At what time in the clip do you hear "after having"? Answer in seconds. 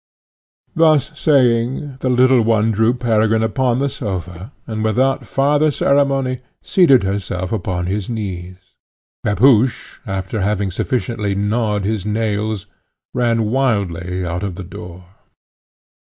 10.07-10.71